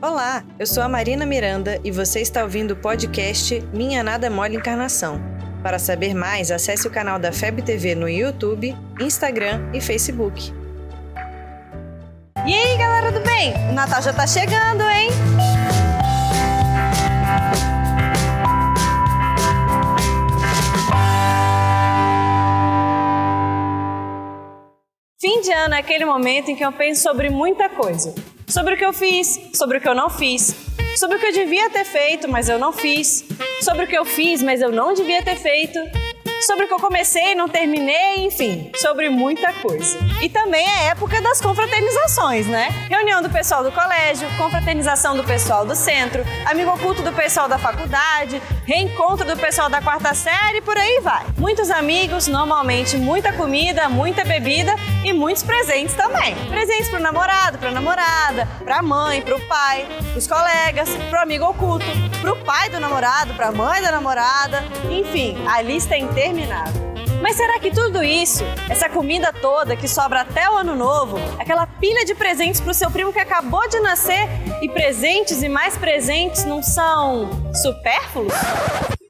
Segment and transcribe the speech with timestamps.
[0.00, 4.54] Olá, eu sou a Marina Miranda e você está ouvindo o podcast Minha Nada Mole
[4.54, 5.20] Encarnação.
[5.60, 10.52] Para saber mais, acesse o canal da FEB TV no YouTube, Instagram e Facebook.
[12.46, 13.52] E aí, galera do bem?
[13.70, 15.10] O Natal já tá chegando, hein?
[25.20, 28.14] Fim de ano é aquele momento em que eu penso sobre muita coisa.
[28.48, 30.54] Sobre o que eu fiz, sobre o que eu não fiz,
[30.96, 33.22] sobre o que eu devia ter feito, mas eu não fiz,
[33.60, 35.78] sobre o que eu fiz, mas eu não devia ter feito,
[36.40, 39.98] sobre o que eu comecei e não terminei, enfim, sobre muita coisa.
[40.20, 42.68] E também é época das confraternizações, né?
[42.88, 47.58] Reunião do pessoal do colégio, confraternização do pessoal do centro, amigo oculto do pessoal da
[47.58, 51.24] faculdade, reencontro do pessoal da quarta série, por aí vai.
[51.36, 56.34] Muitos amigos, normalmente muita comida, muita bebida e muitos presentes também.
[56.48, 61.86] Presentes pro namorado, pra namorada, pra mãe, pro pai, pros colegas, pro amigo oculto,
[62.20, 65.98] pro pai do namorado, pra mãe da namorada, enfim, a lista é
[66.28, 66.88] interminável.
[67.22, 71.66] Mas será que tudo isso, essa comida toda que sobra até o ano novo, aquela
[71.66, 74.28] pilha de presentes pro seu primo que acabou de nascer
[74.62, 78.32] e presentes e mais presentes não são supérfluos?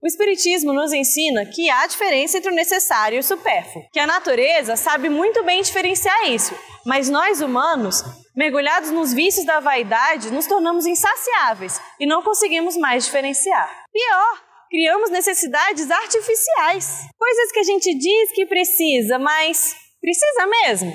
[0.00, 4.06] O Espiritismo nos ensina que há diferença entre o necessário e o supérfluo, que a
[4.06, 8.04] natureza sabe muito bem diferenciar isso, mas nós humanos,
[8.36, 13.68] mergulhados nos vícios da vaidade, nos tornamos insaciáveis e não conseguimos mais diferenciar.
[13.92, 20.92] Pior, criamos necessidades artificiais, coisas que a gente diz que precisa, mas precisa mesmo?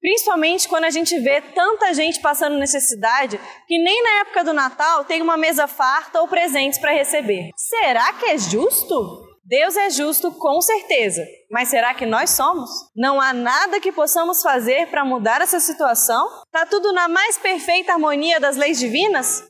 [0.00, 5.04] Principalmente quando a gente vê tanta gente passando necessidade que nem na época do Natal
[5.04, 7.50] tem uma mesa farta ou presentes para receber.
[7.56, 9.30] Será que é justo?
[9.44, 12.70] Deus é justo com certeza, mas será que nós somos?
[12.96, 16.28] Não há nada que possamos fazer para mudar essa situação?
[16.50, 19.44] Tá tudo na mais perfeita harmonia das leis divinas?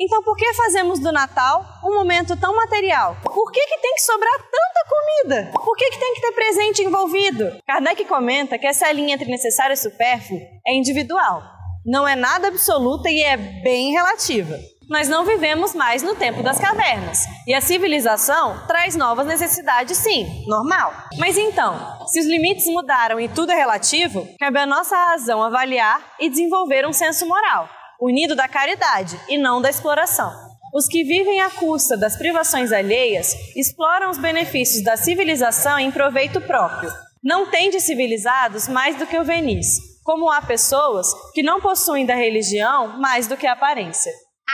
[0.00, 3.18] Então por que fazemos do Natal um momento tão material?
[3.22, 5.52] Por que, que tem que sobrar tanta comida?
[5.52, 7.52] Por que, que tem que ter presente envolvido?
[7.66, 11.42] Kardec comenta que essa linha entre necessário e supérfluo é individual.
[11.84, 14.58] Não é nada absoluta e é bem relativa.
[14.88, 17.26] Nós não vivemos mais no tempo das cavernas.
[17.46, 20.92] E a civilização traz novas necessidades, sim, normal.
[21.18, 26.02] Mas então, se os limites mudaram e tudo é relativo, cabe a nossa razão avaliar
[26.18, 27.68] e desenvolver um senso moral
[28.00, 30.32] unido da caridade e não da exploração.
[30.72, 36.40] Os que vivem à custa das privações alheias exploram os benefícios da civilização em proveito
[36.40, 36.92] próprio.
[37.22, 39.66] Não tem de civilizados mais do que o verniz,
[40.04, 44.12] como há pessoas que não possuem da religião mais do que a aparência.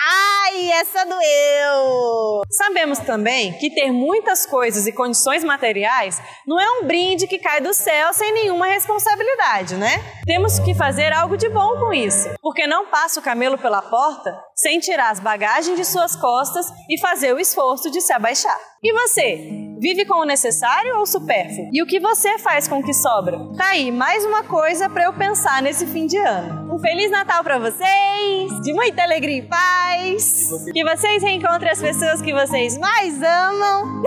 [0.08, 2.42] Ai, essa doeu!
[2.48, 7.60] Sabemos também que ter muitas coisas e condições materiais não é um brinde que cai
[7.60, 9.96] do céu sem nenhuma responsabilidade, né?
[10.24, 14.32] Temos que fazer algo de bom com isso, porque não passa o camelo pela porta
[14.54, 18.60] sem tirar as bagagens de suas costas e fazer o esforço de se abaixar.
[18.80, 19.66] E você?
[19.80, 21.68] Vive com o necessário ou supérfluo?
[21.72, 23.38] E o que você faz com o que sobra?
[23.58, 26.65] Tá aí mais uma coisa para eu pensar nesse fim de ano.
[26.86, 30.48] Feliz Natal para vocês, de muita alegria e paz.
[30.72, 34.04] Que vocês reencontrem as pessoas que vocês mais amam.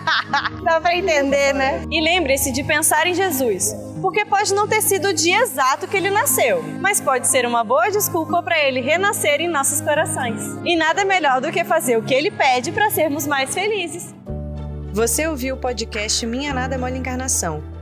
[0.64, 1.84] Dá para entender, né?
[1.90, 5.94] E lembre-se de pensar em Jesus, porque pode não ter sido o dia exato que
[5.94, 10.40] ele nasceu, mas pode ser uma boa desculpa para ele renascer em nossos corações.
[10.64, 14.14] E nada melhor do que fazer o que ele pede para sermos mais felizes.
[14.94, 17.81] Você ouviu o podcast Minha Nada Mole Encarnação.